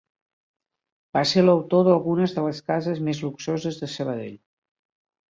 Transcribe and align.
Va 1.17 1.21
ser 1.31 1.43
l'autor 1.43 1.83
d'algunes 1.87 2.33
de 2.37 2.45
les 2.45 2.61
cases 2.71 3.01
més 3.09 3.21
luxoses 3.25 3.77
de 3.83 3.91
Sabadell. 3.97 4.33